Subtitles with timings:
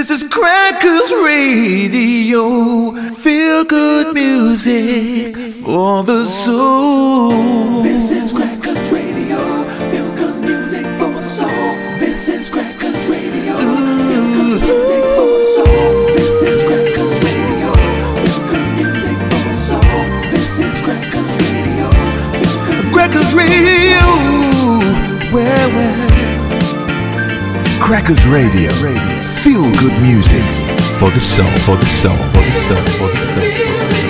[0.00, 2.92] This is Crackers Radio.
[3.16, 7.82] Feel good music for the soul.
[7.82, 9.36] This is Crackers Radio.
[9.90, 11.50] Feel good music for the soul.
[12.00, 13.58] This is Crackers Radio.
[13.58, 16.06] Feel good music for the soul.
[16.16, 17.70] This is Crackers Radio.
[18.24, 20.00] Feel good music for the soul.
[20.32, 21.90] This is Crackers Radio.
[22.90, 24.00] Crackers Radio.
[25.30, 26.09] Where, where?
[27.90, 28.70] Crackers Radio.
[29.42, 30.44] Feel good music
[31.00, 34.09] for the soul, for the soul, for the soul, for the soul.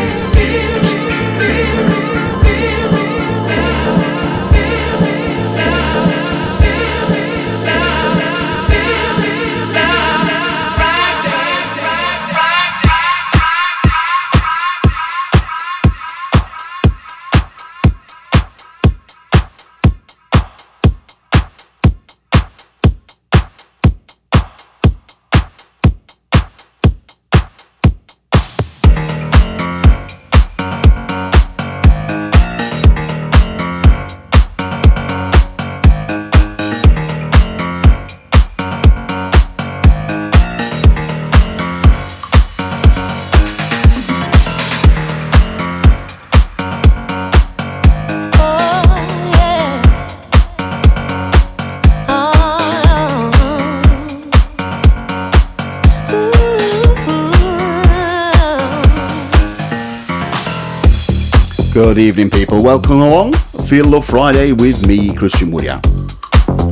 [62.01, 62.63] Evening, people.
[62.63, 63.35] Welcome along.
[63.69, 65.81] Feel Love Friday with me, Christian Woodyer,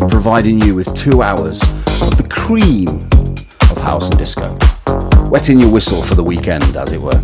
[0.09, 2.89] providing you with two hours of the cream
[3.71, 4.57] of house and disco,
[5.29, 7.21] wetting your whistle for the weekend, as it were.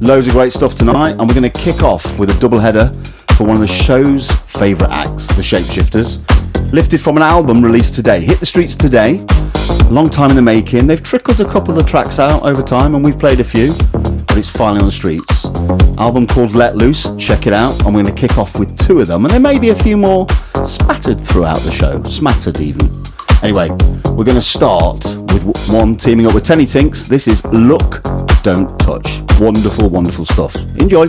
[0.00, 2.88] Loads of great stuff tonight, and we're going to kick off with a double header
[3.36, 6.22] for one of the show's favourite acts, the Shapeshifters,
[6.72, 8.20] lifted from an album released today.
[8.20, 9.24] Hit the streets today.
[9.90, 10.86] Long time in the making.
[10.86, 13.74] They've trickled a couple of the tracks out over time, and we've played a few,
[13.92, 15.35] but it's finally on the streets.
[15.98, 17.14] Album called Let Loose.
[17.16, 17.84] Check it out.
[17.86, 19.96] I'm going to kick off with two of them, and there may be a few
[19.96, 20.26] more
[20.64, 23.02] spattered throughout the show, smattered even.
[23.42, 23.68] Anyway,
[24.14, 27.04] we're going to start with one teaming up with Teni Tinks.
[27.06, 28.02] This is Look,
[28.42, 29.22] Don't Touch.
[29.38, 30.54] Wonderful, wonderful stuff.
[30.76, 31.06] Enjoy.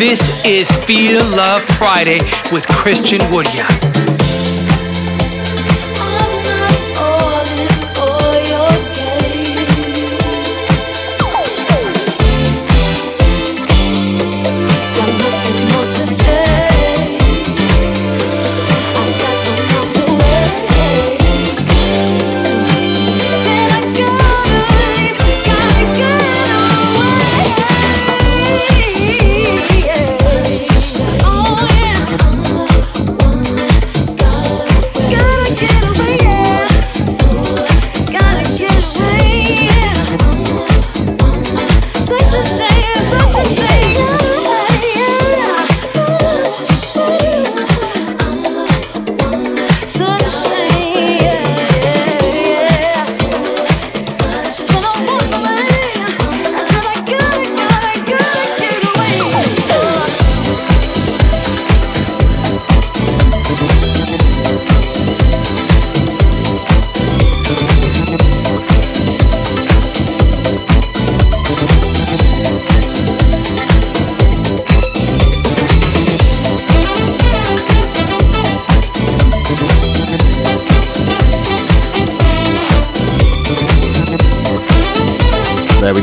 [0.00, 2.18] Is Feel Love Friday
[2.52, 4.15] with Christian Woodyard.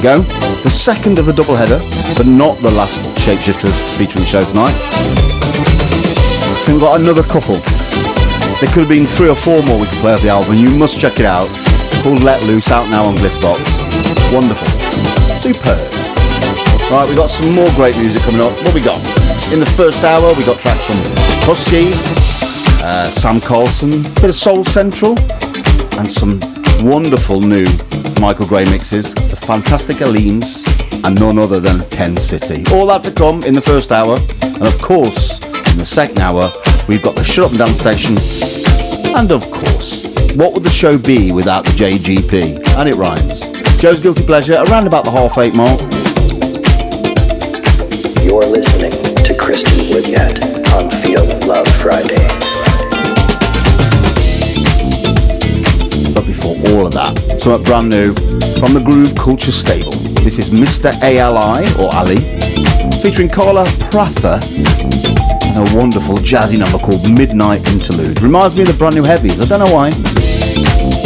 [0.04, 0.20] go.
[0.68, 1.80] The second of the double header,
[2.20, 4.76] but not the last Shapeshifters featuring feature in show tonight.
[6.68, 7.64] We've got another couple.
[8.60, 10.56] There could have been three or four more we could play off the album.
[10.60, 11.48] You must check it out.
[12.04, 13.64] Called Let Loose, out now on Glitterbox.
[14.36, 14.68] Wonderful.
[15.40, 15.80] Superb.
[16.92, 18.52] Right, we got some more great music coming up.
[18.68, 19.00] What we got?
[19.56, 21.00] In the first hour, we got tracks from
[21.48, 21.96] Husky,
[22.84, 25.16] uh, Sam Carlson, a bit of Soul Central,
[25.96, 26.44] and some
[26.84, 27.66] wonderful new
[28.20, 29.16] Michael Gray mixes.
[29.46, 30.64] Fantastic Leans,
[31.04, 32.64] and none other than Ten City.
[32.74, 35.34] All that to come in the first hour, and of course,
[35.74, 36.50] in the second hour,
[36.88, 38.16] we've got the Shut Up and Dance session,
[39.18, 42.78] and of course, what would the show be without the JGP?
[42.78, 43.50] And it rhymes.
[43.82, 45.82] Joe's Guilty Pleasure, around about the half eight mark.
[48.24, 48.92] You're listening
[49.26, 50.40] to Christian Woodyard
[50.72, 52.28] on Feel Love Friday.
[56.16, 58.16] But before all of that, something brand new
[58.64, 59.92] from the Groove Culture Stable.
[60.24, 60.94] This is Mr.
[61.04, 62.16] ALI, or Ali,
[63.02, 68.22] featuring Carla Prather and a wonderful jazzy number called Midnight Interlude.
[68.22, 71.03] Reminds me of the brand new heavies, I don't know why.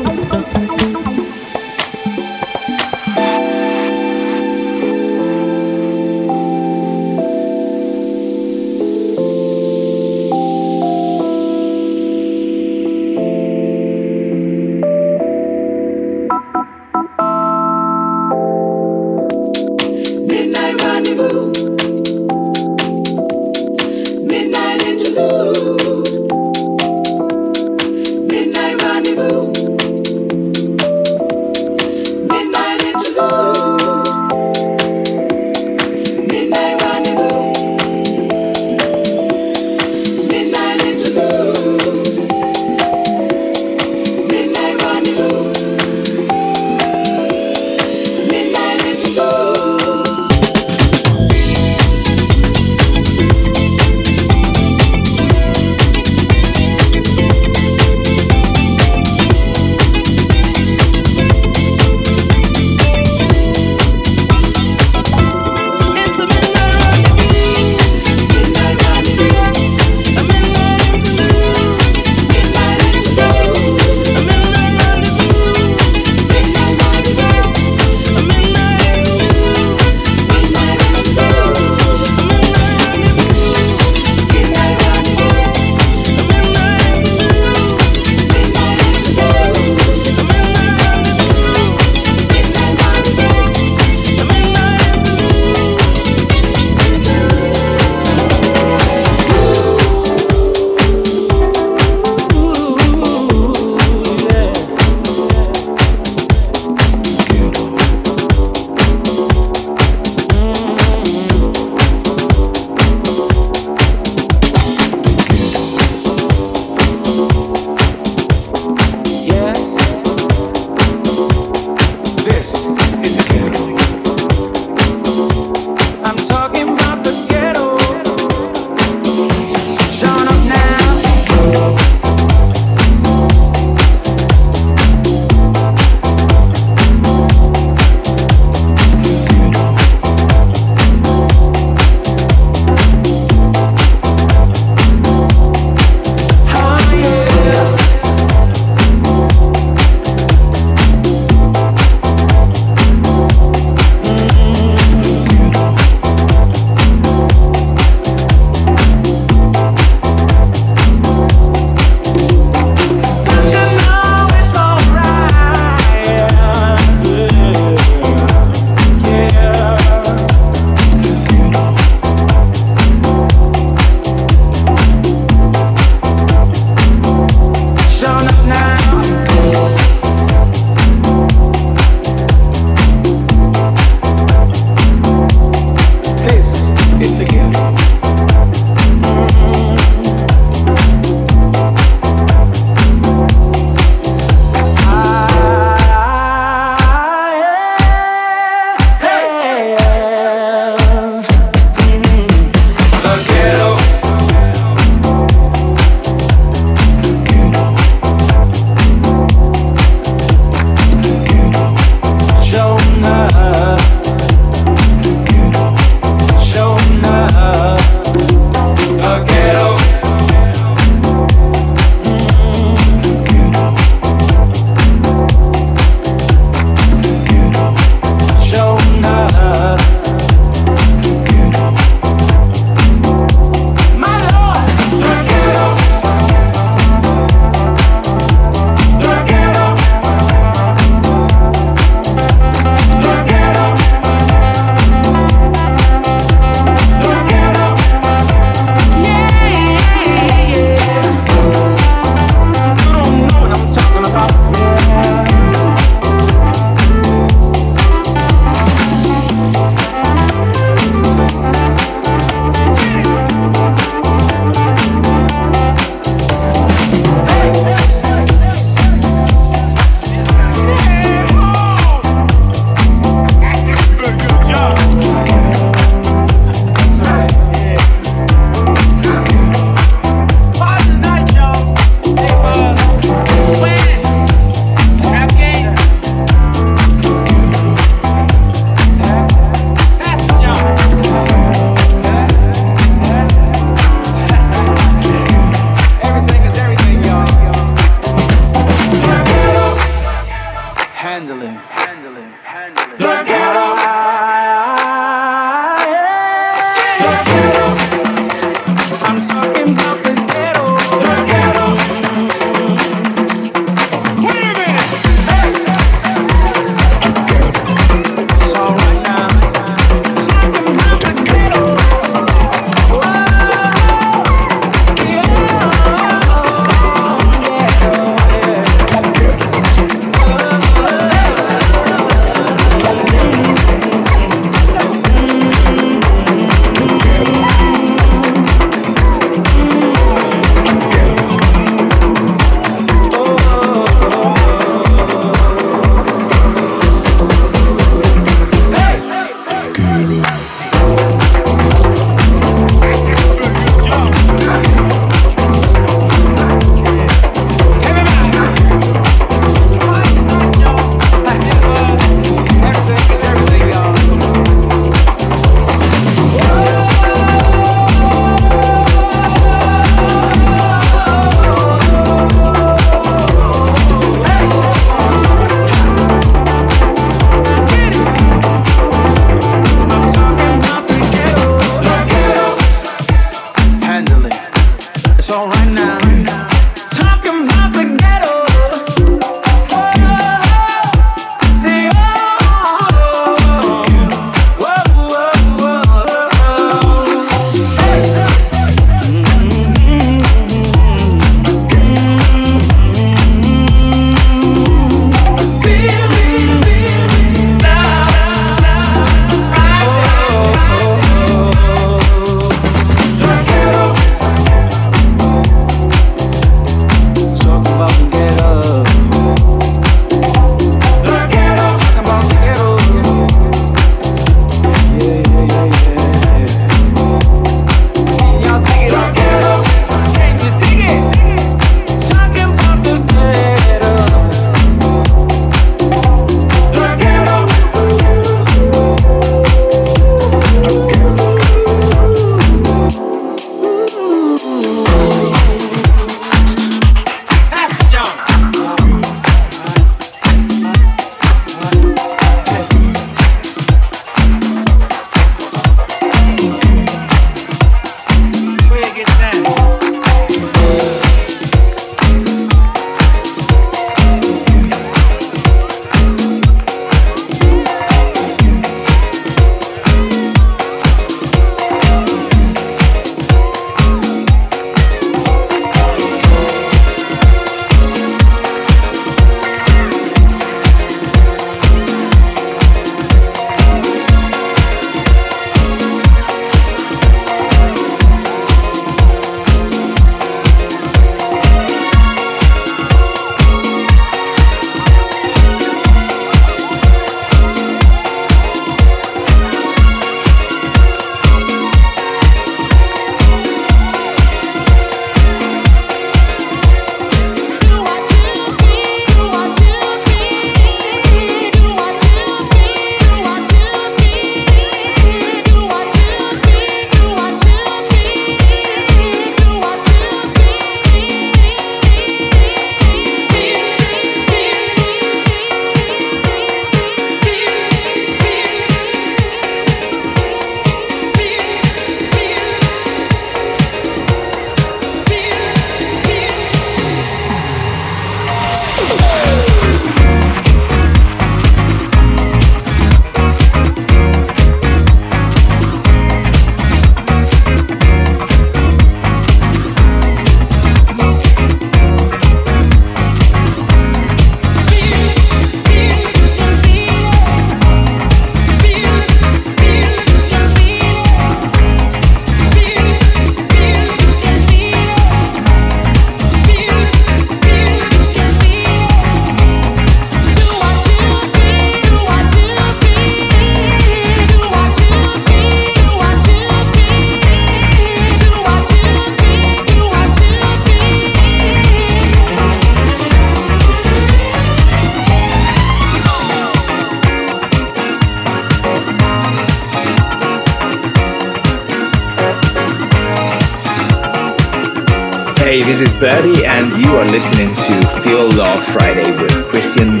[596.00, 600.00] Birdie, and you are listening to Feel Love Friday with Christian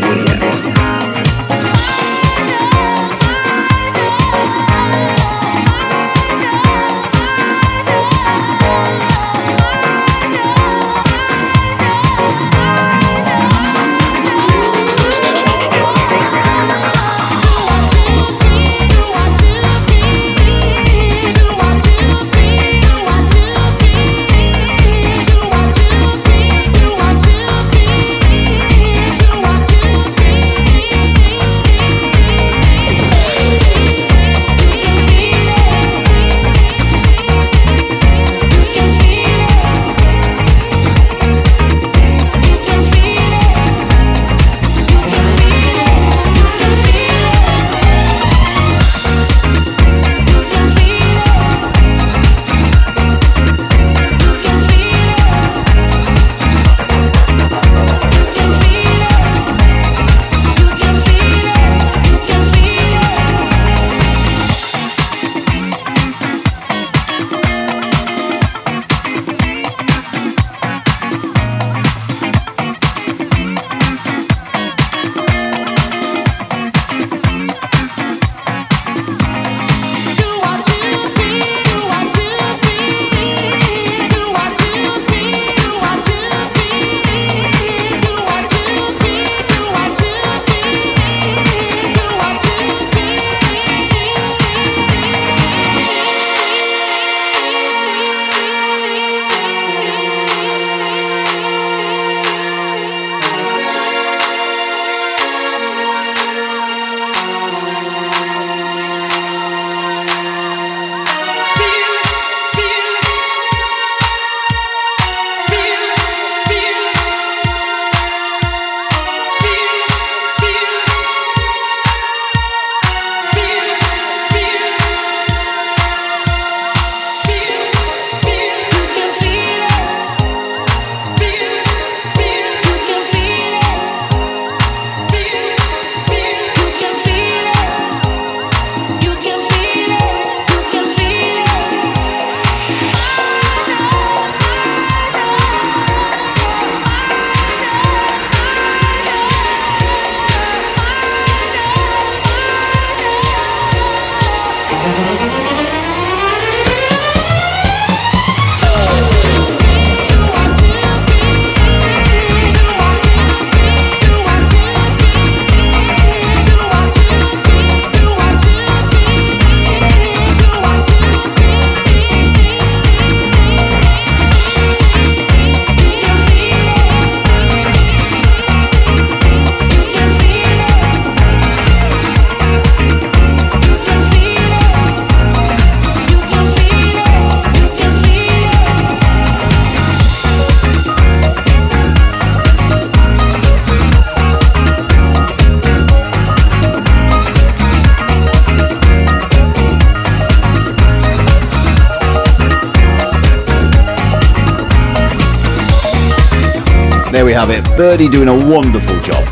[207.78, 209.24] Birdie doing a wonderful job.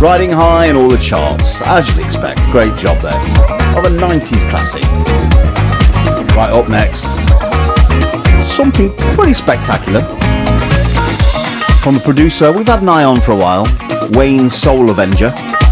[0.00, 2.40] Riding high in all the charts, as you'd expect.
[2.44, 3.12] Great job there.
[3.76, 4.82] Of a 90s classic.
[6.34, 7.02] Right, up next.
[8.50, 10.00] Something pretty spectacular.
[11.82, 13.66] From the producer, we've had an eye on for a while.
[14.12, 15.30] Wayne Soul Avenger.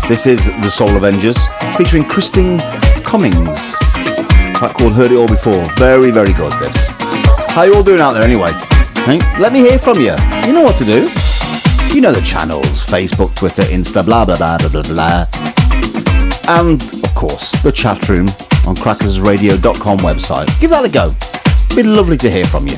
[0.09, 1.39] This is The Soul Avengers,
[1.79, 2.59] featuring Christine
[3.03, 3.73] Cummings.
[4.61, 5.65] That called Heard It All Before.
[5.79, 6.77] Very, very good, this.
[7.55, 8.51] How you all doing out there anyway?
[9.41, 10.15] Let me hear from you.
[10.45, 11.09] You know what to do.
[11.99, 15.27] You know the channels Facebook, Twitter, Insta, blah, blah, blah, blah, blah, blah.
[16.47, 18.29] And, of course, the chat room
[18.69, 20.61] on crackersradio.com website.
[20.61, 21.13] Give that a go.
[21.73, 22.77] It'd be lovely to hear from you.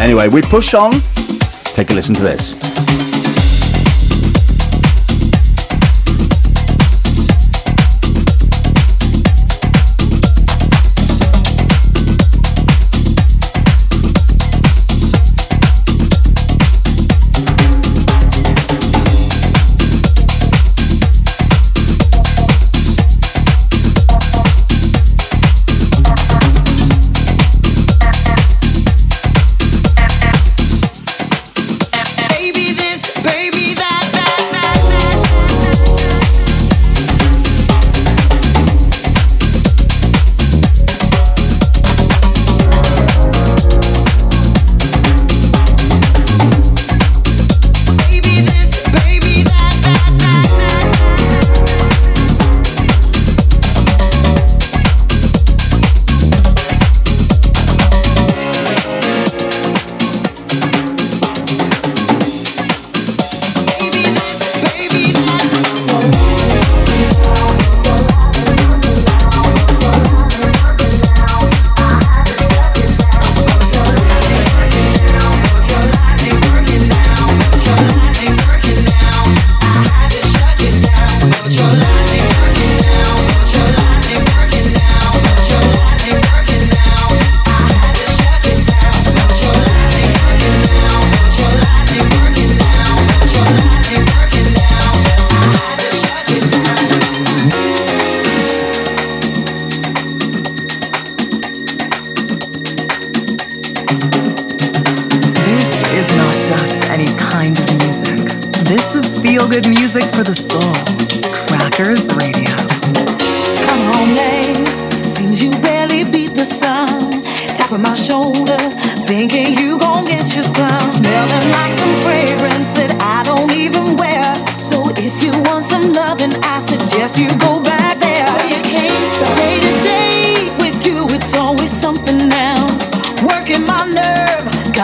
[0.00, 0.90] Anyway, we push on.
[1.62, 2.54] Take a listen to this.
[2.54, 2.59] This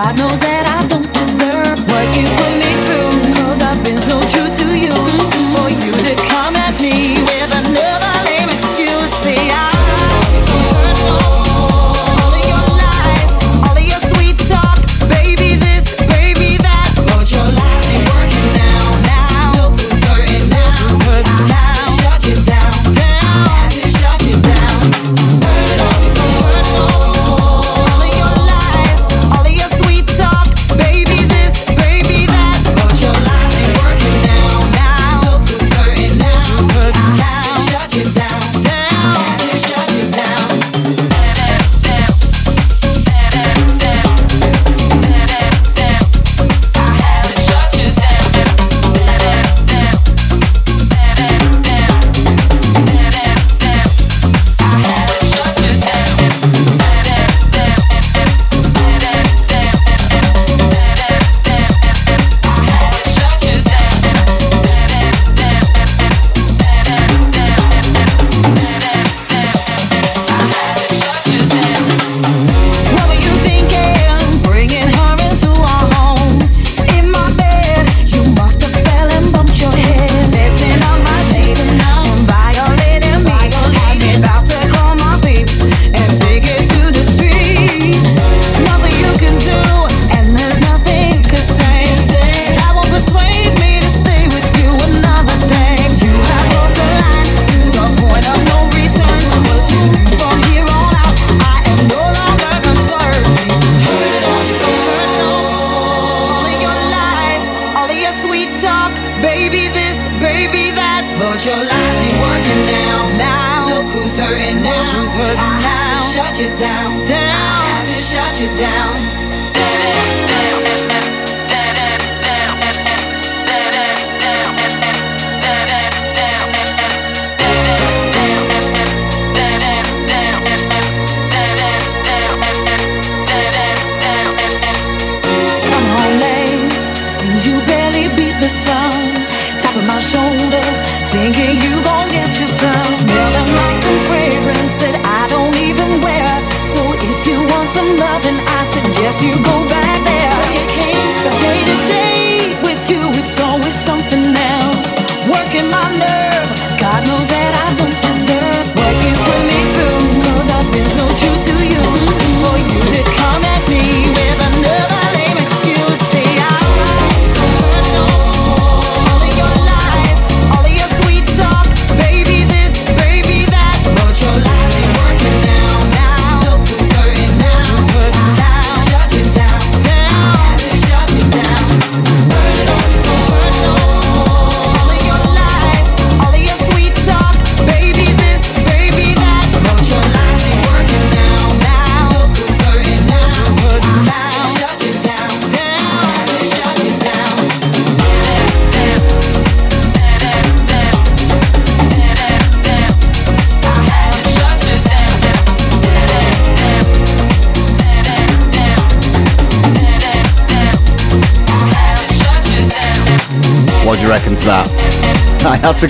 [0.06, 0.45] God knows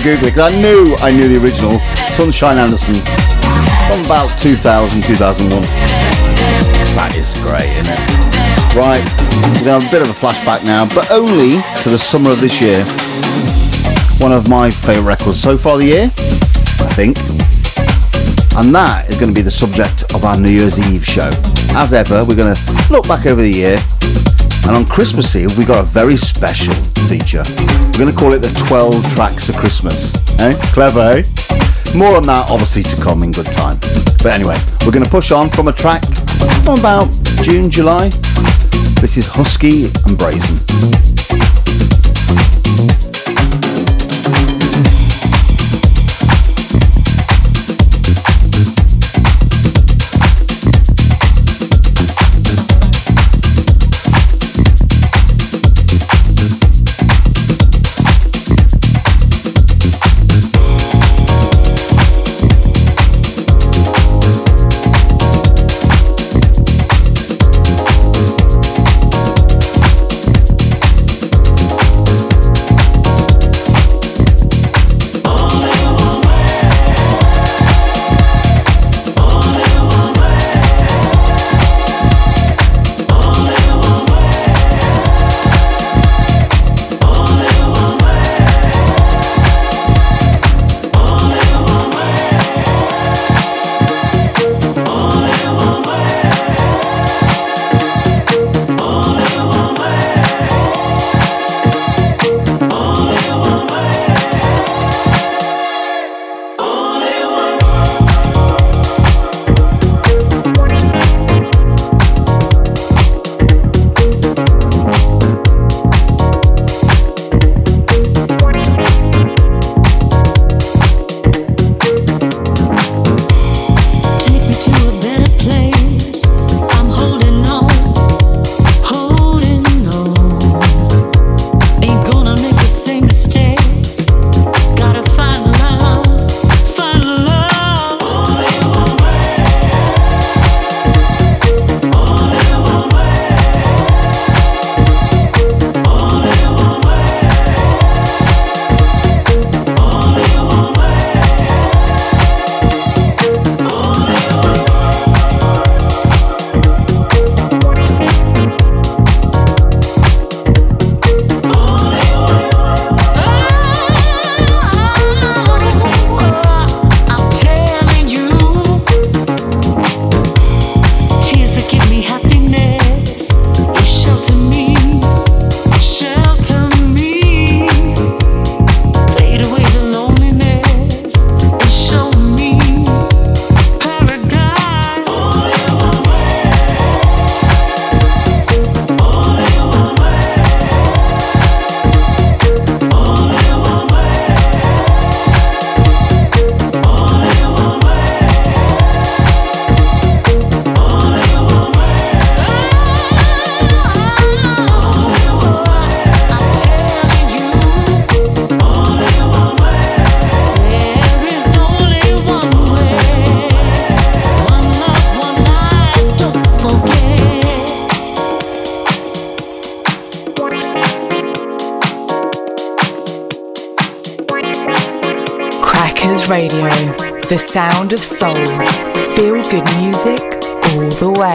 [0.07, 5.61] Googling because I knew I knew the original Sunshine Anderson from about 2000, 2001.
[6.95, 7.99] That is great, isn't it?
[8.71, 9.03] Right,
[9.59, 12.39] we're gonna have a bit of a flashback now, but only to the summer of
[12.39, 12.85] this year.
[14.23, 17.17] One of my favourite records so far the year, I think.
[18.55, 21.29] And that is going to be the subject of our New Year's Eve show.
[21.77, 23.77] As ever, we're going to look back over the year,
[24.67, 26.73] and on Christmas Eve, we got a very special
[27.07, 27.43] feature.
[27.47, 30.13] We're going to call it the 12 Tracks of Christmas.
[30.41, 30.59] Eh?
[30.73, 31.23] Clever, eh?
[31.95, 33.77] More on that, obviously, to come in good time.
[34.21, 36.03] But anyway, we're going to push on from a track
[36.65, 37.07] from about
[37.43, 38.09] June, July.
[38.99, 41.16] This is Husky and Brazen.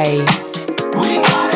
[0.05, 1.52] Way.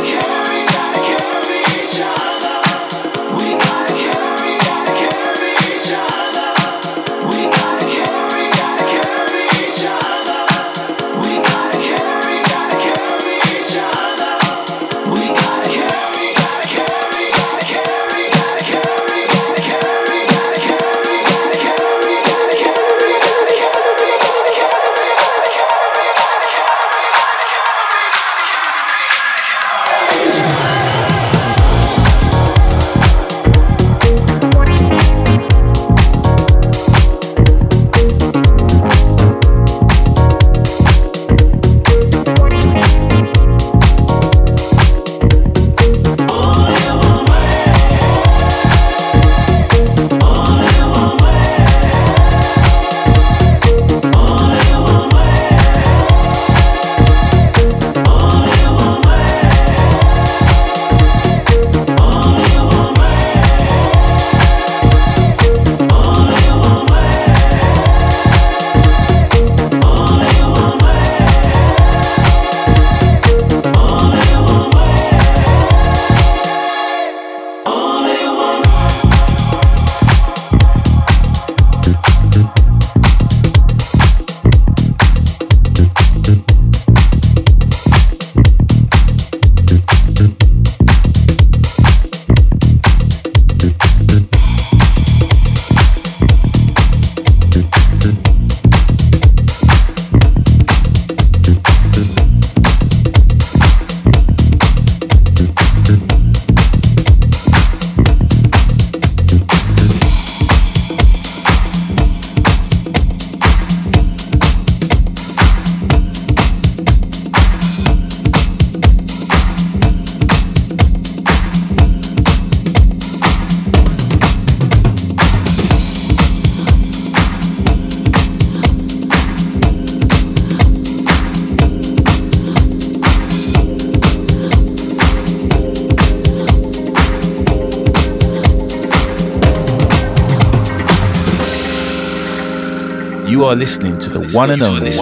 [144.36, 144.92] One and only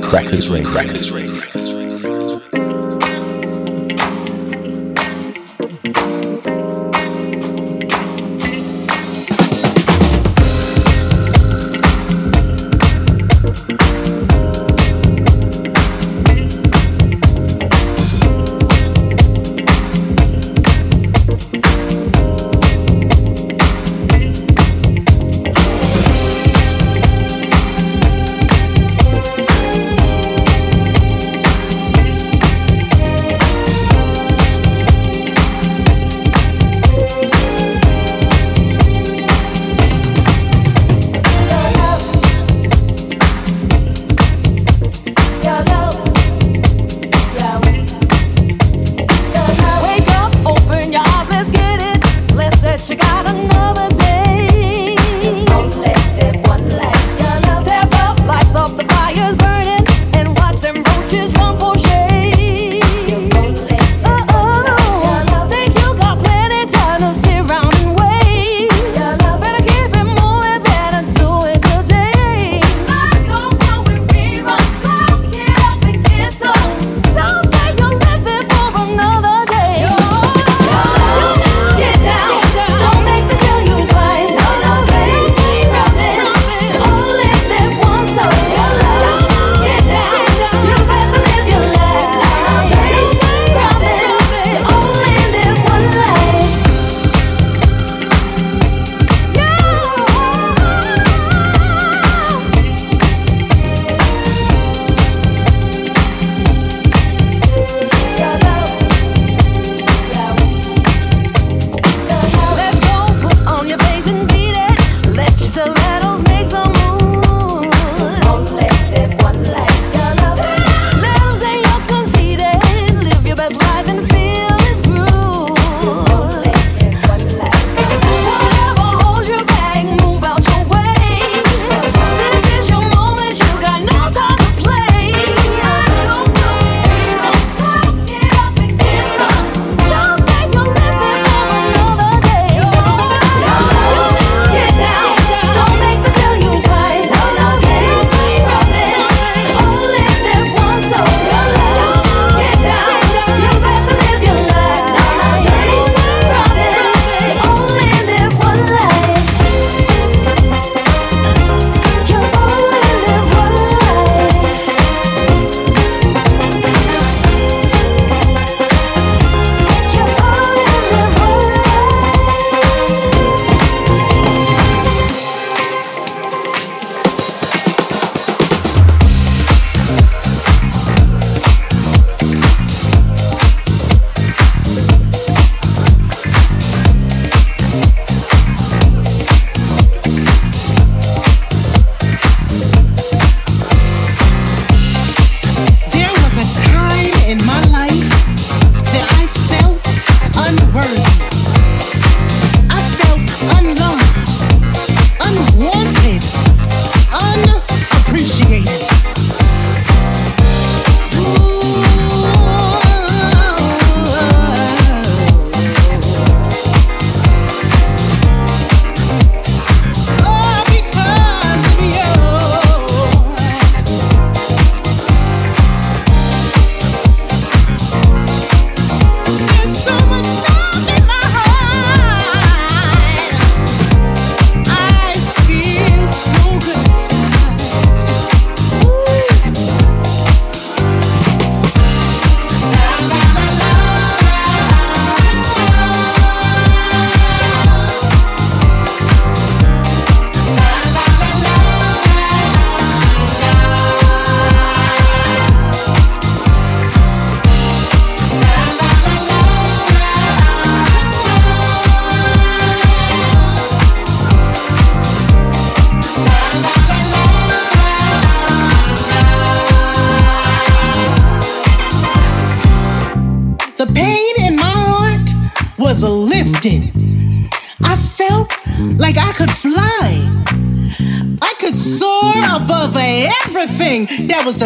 [0.00, 0.48] Crackers
[1.10, 1.45] Radio.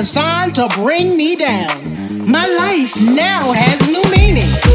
[0.01, 2.27] designed to bring me down.
[2.27, 4.70] My life now has new meaning.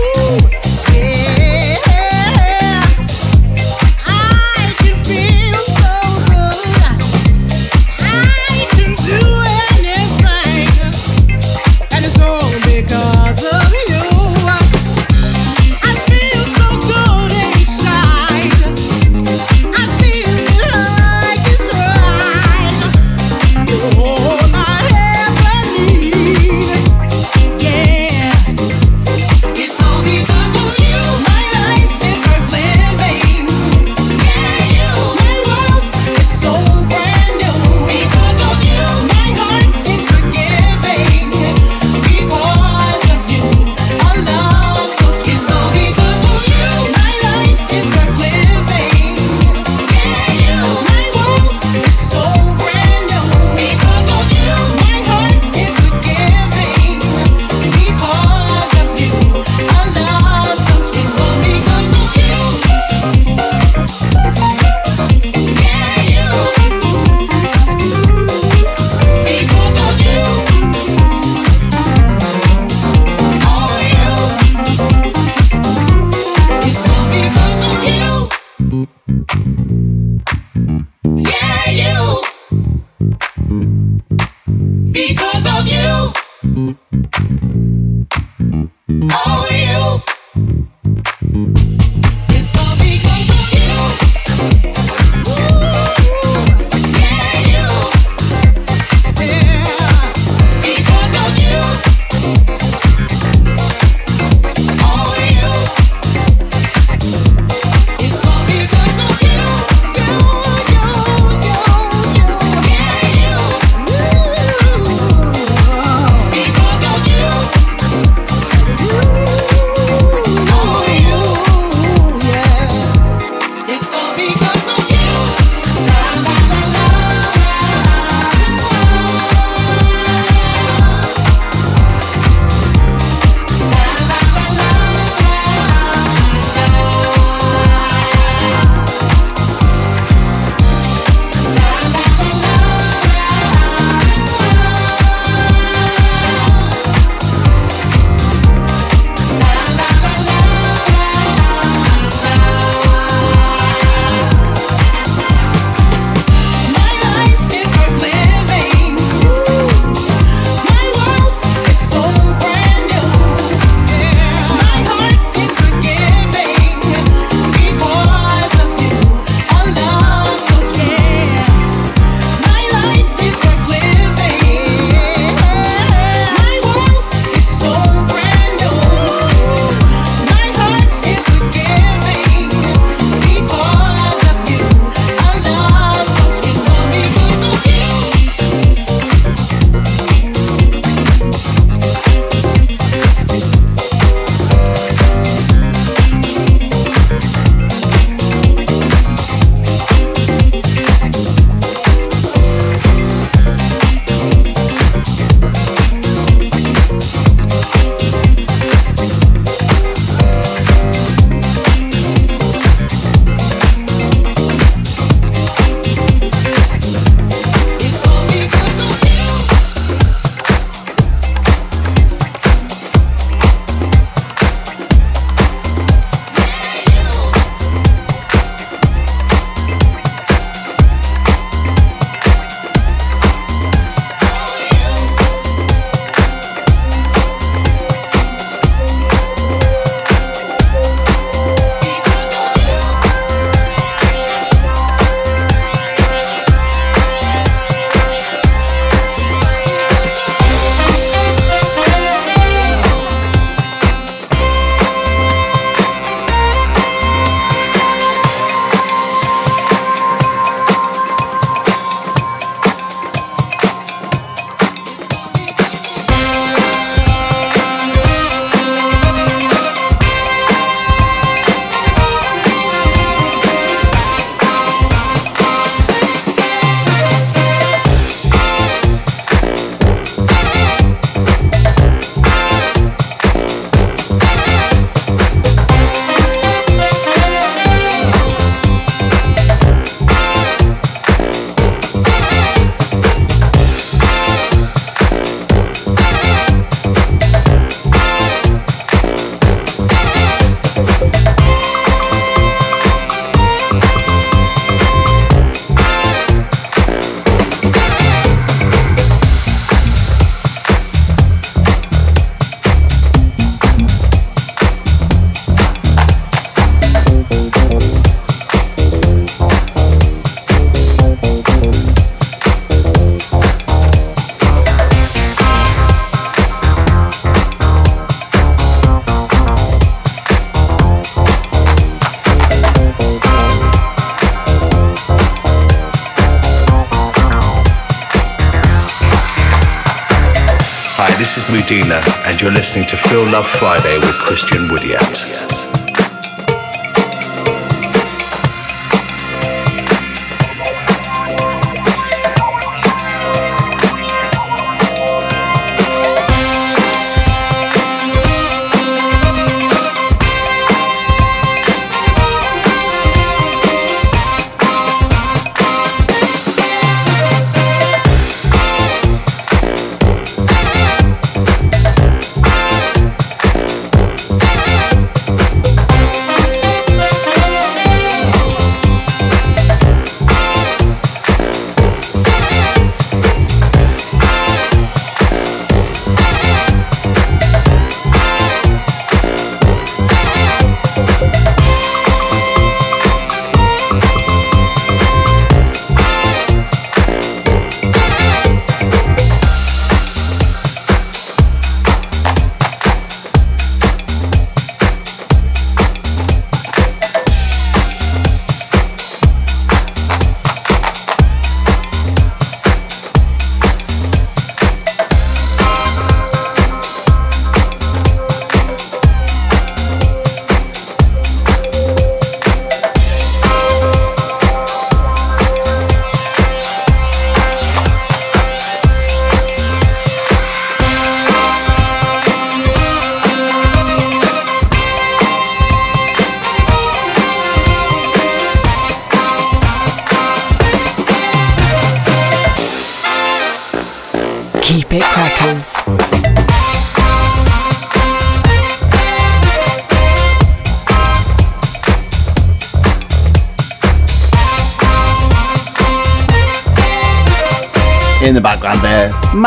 [343.32, 345.25] Love Friday with Christian Woodyatt.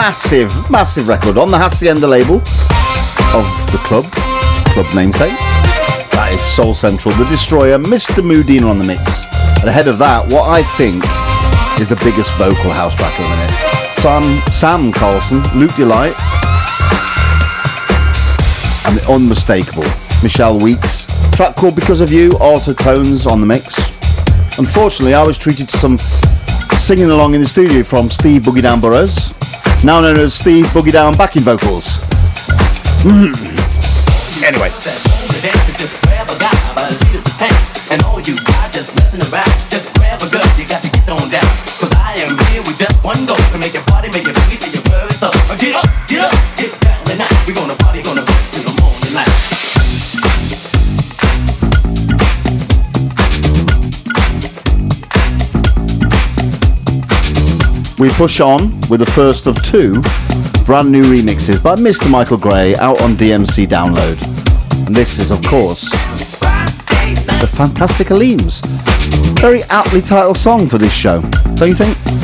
[0.08, 2.36] Massive, massive record on the Hacienda label
[3.36, 4.06] of the club,
[4.72, 5.36] club namesake.
[6.16, 8.24] That is Soul Central, The Destroyer, Mr.
[8.24, 9.04] Moodina on the mix.
[9.60, 11.04] And ahead of that, what I think
[11.78, 13.52] is the biggest vocal house track of the minute.
[14.00, 16.16] Sam, Sam Carlson, Luke Delight,
[18.88, 19.84] and the unmistakable
[20.22, 21.04] Michelle Weeks.
[21.36, 23.76] Track called Because of You, Auto Tones on the mix.
[24.56, 25.98] Unfortunately, I was treated to some
[26.80, 29.36] singing along in the studio from Steve Boogie Down Burrows,
[29.84, 31.98] now known as Steve Boogie Down backing vocals.
[33.04, 33.30] Mm.
[34.42, 34.70] Anyway,
[37.90, 41.08] And all you got just messing around, just grab a gun, you got to get
[41.08, 41.48] on down.
[41.80, 44.60] Cause I am here with just one goal to make your party, make your boogie
[44.60, 45.32] till your bird is up.
[45.58, 45.88] Get up,
[57.98, 60.00] we push on with the first of two
[60.64, 62.08] brand new remixes by Mr.
[62.10, 64.16] Michael Gray out on DMC Download.
[64.86, 65.90] And this is, of course,
[67.40, 68.64] the Fantastic Aleems.
[69.40, 71.20] Very aptly titled song for this show,
[71.56, 72.17] don't you think?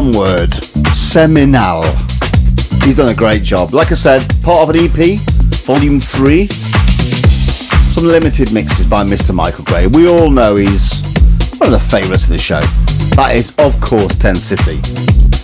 [0.00, 0.54] One word.
[0.94, 1.84] Seminal.
[2.84, 3.74] He's done a great job.
[3.74, 5.20] Like I said, part of an EP,
[5.66, 6.48] volume three.
[7.92, 9.34] Some limited mixes by Mr.
[9.34, 9.88] Michael Gray.
[9.88, 11.02] We all know he's
[11.58, 12.62] one of the favourites of the show.
[13.14, 14.80] That is, of course, Ten City.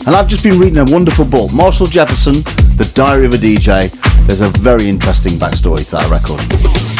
[0.07, 2.37] And I've just been reading a wonderful book, Marshall Jefferson,
[2.79, 3.93] The Diary of a DJ.
[4.27, 6.41] There's a very interesting backstory to that record.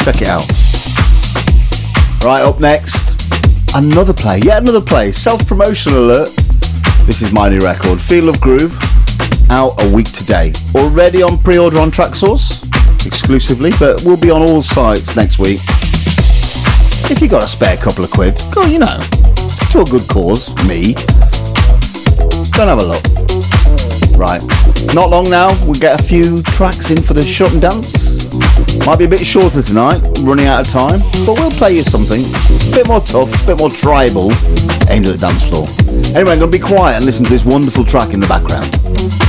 [0.05, 0.45] Check it out.
[2.23, 3.17] Right, up next,
[3.75, 5.11] another play, yet another play.
[5.11, 6.29] Self promotion alert.
[7.07, 8.77] This is my new record, Feel of Groove,
[9.49, 10.51] out a week today.
[10.75, 12.67] Already on pre order on Traxsource,
[13.07, 15.61] exclusively, but will be on all sites next week.
[17.09, 18.99] If you got a spare couple of quid, go, you know,
[19.71, 20.95] to a good cause, me.
[22.51, 23.03] Don't have a look.
[24.19, 24.43] Right,
[24.93, 28.27] not long now, we'll get a few tracks in for the shut and dance.
[28.85, 32.19] Might be a bit shorter tonight, running out of time, but we'll play you something.
[32.19, 34.29] A bit more tough, a bit more tribal,
[34.89, 35.86] aimed at the dance floor.
[36.15, 39.26] Anyway, I'm going to be quiet and listen to this wonderful track in the background.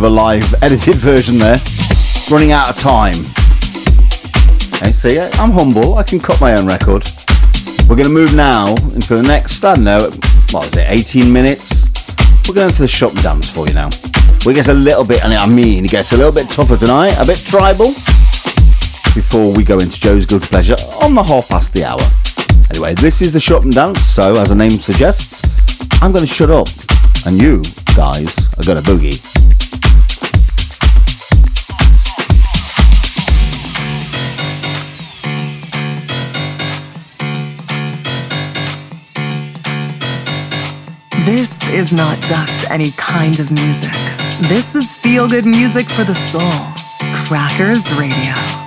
[0.00, 1.58] Of a live edited version there.
[2.30, 3.16] Running out of time.
[4.76, 5.98] Okay, see, I'm humble.
[5.98, 7.04] I can cut my own record.
[7.86, 10.10] We're going to move now into the next, I don't know,
[10.52, 11.90] what is it, 18 minutes?
[12.48, 13.90] We're going to the shop and dance for you now.
[14.46, 17.14] We gets a little bit, and I mean, it gets a little bit tougher tonight,
[17.18, 17.88] a bit tribal,
[19.12, 22.00] before we go into Joe's Good Pleasure on the half past the hour.
[22.70, 25.42] Anyway, this is the shop and dance, so as the name suggests,
[26.00, 26.68] I'm going to shut up,
[27.26, 27.62] and you
[27.94, 29.29] guys are going to boogie.
[41.70, 43.92] Is not just any kind of music.
[44.48, 46.40] This is feel good music for the soul.
[47.26, 48.59] Crackers Radio.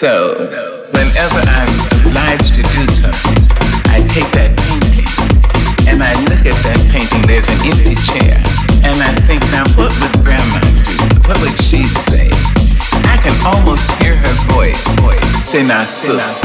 [0.00, 0.47] So
[15.48, 16.44] Say now, sus,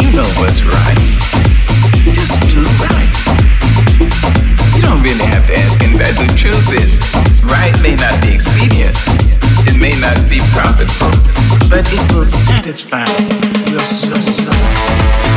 [0.00, 0.96] you know what's right.
[2.14, 3.12] Just do right.
[4.74, 6.12] You don't really have to ask anybody.
[6.12, 6.88] The truth is,
[7.52, 8.96] right may not be expedient.
[9.68, 11.20] It may not be profitable,
[11.68, 13.04] but it will satisfy
[13.70, 15.27] your soul.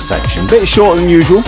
[0.00, 0.46] Section.
[0.46, 1.40] Bit shorter than usual.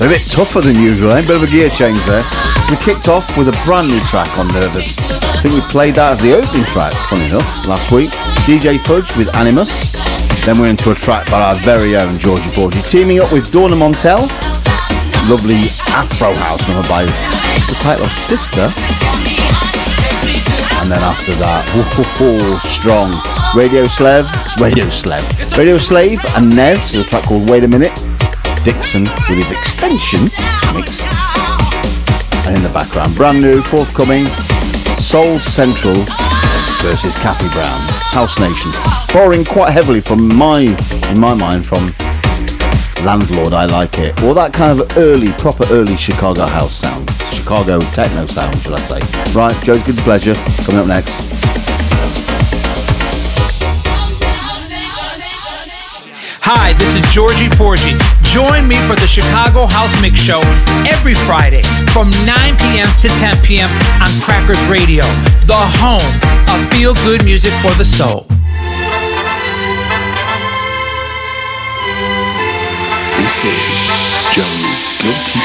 [0.00, 1.22] A bit tougher than usual, eh?
[1.22, 2.22] Bit of a gear change there.
[2.70, 4.92] We kicked off with a brand new track on Nervous.
[5.00, 8.10] I think we played that as the opening track, funny enough, last week.
[8.44, 9.96] DJ Fudge with Animus.
[10.44, 13.74] Then we're into a track by our very own Georgie Porgy, teaming up with Donna
[13.74, 14.28] Montel.
[15.28, 18.68] Lovely Afro house number by the title of Sister.
[20.82, 21.64] And then after that,
[22.20, 23.35] whoa, strong.
[23.56, 24.26] Radio Slave,
[24.60, 27.94] Radio Slave, Radio Slave and Nez with a track called Wait a Minute.
[28.64, 30.24] Dixon with his extension
[30.74, 31.00] mix.
[32.46, 34.26] And in the background, brand new, forthcoming,
[35.00, 35.94] Soul Central
[36.82, 37.80] versus Kathy Brown,
[38.12, 38.70] House Nation.
[39.14, 40.76] Borrowing quite heavily from my,
[41.10, 41.94] in my mind, from
[43.06, 47.10] Landlord, I Like It, or that kind of early, proper early Chicago house sound.
[47.32, 49.32] Chicago techno sound, should I say.
[49.32, 50.34] Right, Joe's Good Pleasure,
[50.66, 51.25] coming up next.
[56.48, 57.98] Hi, this is Georgie Porgy.
[58.22, 60.38] Join me for the Chicago House Mix Show
[60.86, 62.86] every Friday from 9 p.m.
[63.02, 63.66] to 10 p.m.
[63.98, 65.02] on Crackers Radio,
[65.50, 66.06] the home
[66.46, 68.30] of feel good music for the soul.
[73.18, 73.58] This is
[74.30, 75.35] Joe's Guilty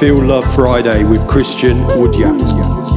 [0.00, 2.89] Feel Love Friday with Christian Woodyatt.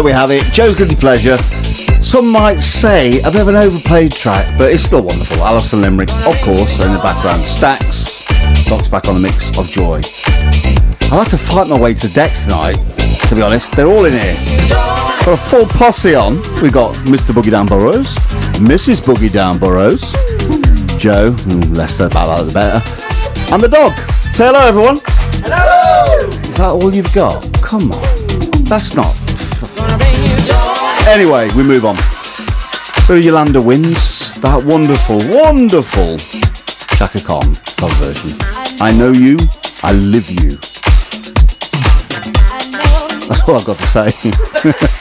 [0.00, 0.42] There we have it.
[0.44, 1.36] Joe's Guilty Pleasure.
[2.00, 5.36] Some might say a bit of an overplayed track, but it's still wonderful.
[5.44, 7.46] Alison Limerick, of course, in the background.
[7.46, 8.24] Stacks,
[8.64, 10.00] Doc's back on the mix of joy.
[11.12, 12.76] I had to fight my way to decks tonight,
[13.28, 13.72] to be honest.
[13.72, 14.36] They're all in here.
[15.22, 17.32] For a full posse on, we got Mr.
[17.34, 18.14] Boogie Down Burrows,
[18.56, 19.02] Mrs.
[19.02, 20.12] Boogie Down Burrows,
[20.96, 21.36] Joe,
[21.74, 23.92] less said about that the better, and the dog.
[24.32, 25.00] Say hello, everyone.
[25.44, 26.26] Hello!
[26.26, 27.52] Is that all you've got?
[27.60, 28.64] Come on.
[28.64, 29.19] That's not.
[31.08, 31.96] Anyway, we move on.
[33.06, 36.18] So Yolanda wins that wonderful, wonderful
[36.96, 38.36] Chaka Khan cover version.
[38.80, 39.36] I know you,
[39.82, 40.50] I live you.
[43.28, 44.96] That's all I've got to say.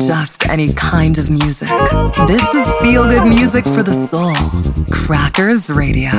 [0.00, 1.68] just any kind of music.
[2.26, 4.34] This is feel good music for the soul.
[4.90, 6.10] Crackers Radio.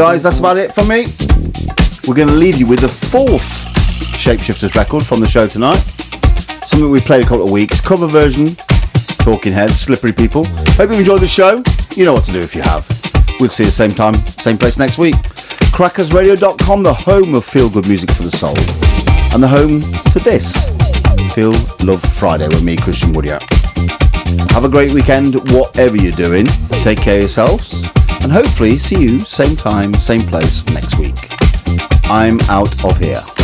[0.00, 1.04] guys, that's about it for me.
[2.08, 3.44] We're going to leave you with the fourth
[4.16, 5.76] Shapeshifters record from the show tonight.
[6.64, 8.46] Something we played a couple of weeks, cover version,
[9.18, 10.46] Talking Heads, Slippery People.
[10.80, 11.62] Hope you enjoyed the show.
[11.96, 12.88] You know what to do if you have.
[13.40, 15.16] We'll see you same time, same place next week.
[15.76, 18.56] Crackersradio.com, the home of feel good music for the soul,
[19.34, 19.82] and the home
[20.12, 20.56] to this
[21.34, 21.52] Feel
[21.84, 23.42] Love Friday with me, Christian Woodyatt.
[24.52, 26.46] Have a great weekend, whatever you're doing.
[26.82, 27.79] Take care of yourselves
[28.22, 31.14] and hopefully see you same time, same place next week.
[32.04, 33.39] I'm out of here.